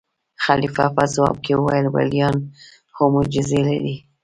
[0.43, 2.37] خلیفه په ځواب کې وویل: ولیان
[2.93, 3.95] خو معجزې لري.